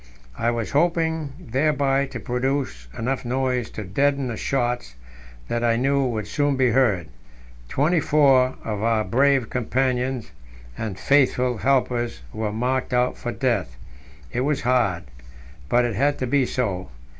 [0.35, 4.95] I was hoping thereby to produce enough noise to deaden the shots
[5.47, 7.05] that I knew would soon be heard
[7.69, 10.31] twenty four of our brave companions
[10.75, 13.75] and faithful helpers were marked out for death.
[14.31, 15.03] It was hard
[15.69, 16.89] but it had to be so.